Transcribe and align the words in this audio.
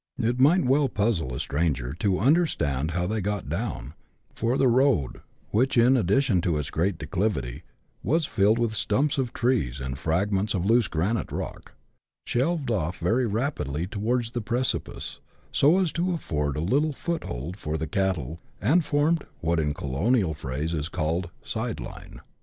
It 0.17 0.39
might 0.39 0.65
well 0.65 0.89
puzzle 0.89 1.31
a 1.35 1.39
stranger 1.39 1.93
to 1.99 2.17
understand 2.17 2.89
how 2.89 3.05
they 3.05 3.21
got 3.21 3.49
down, 3.49 3.93
for 4.33 4.57
the 4.57 4.67
road, 4.67 5.21
which, 5.51 5.77
in 5.77 5.95
addition 5.95 6.41
to 6.41 6.57
its 6.57 6.71
great 6.71 6.97
declivity, 6.97 7.61
was 8.01 8.25
filled 8.25 8.57
with 8.57 8.73
stumps 8.73 9.19
of 9.19 9.31
trees 9.31 9.79
and 9.79 9.99
fragments 9.99 10.55
of 10.55 10.65
loose 10.65 10.87
granite 10.87 11.31
rock, 11.31 11.73
shelved 12.25 12.71
off 12.71 12.97
very 12.97 13.27
rapidly 13.27 13.85
towards 13.85 14.31
the 14.31 14.41
precipice, 14.41 15.19
so 15.51 15.77
as 15.77 15.91
to 15.91 16.13
afford 16.13 16.57
little 16.57 16.93
foot 16.93 17.23
hold 17.25 17.55
for 17.55 17.77
the 17.77 17.85
cattle, 17.85 18.39
and 18.59 18.83
formed, 18.83 19.23
what, 19.41 19.59
in 19.59 19.71
colonial 19.71 20.33
phrase, 20.33 20.73
is 20.73 20.89
called 20.89 21.25
a" 21.25 21.47
side 21.47 21.79
line." 21.79 22.21